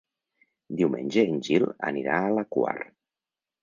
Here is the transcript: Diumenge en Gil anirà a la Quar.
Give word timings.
Diumenge 0.79 1.27
en 1.35 1.39
Gil 1.51 1.69
anirà 1.93 2.19
a 2.25 2.35
la 2.41 2.49
Quar. 2.59 2.79